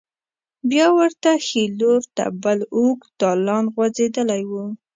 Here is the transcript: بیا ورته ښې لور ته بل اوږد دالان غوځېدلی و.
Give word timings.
بیا 0.69 0.87
ورته 0.97 1.29
ښې 1.45 1.63
لور 1.79 2.01
ته 2.15 2.25
بل 2.43 2.59
اوږد 2.75 3.09
دالان 3.21 3.65
غوځېدلی 3.73 4.43
و. 4.49 4.51